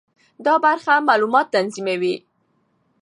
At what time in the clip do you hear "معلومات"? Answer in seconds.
1.09-1.47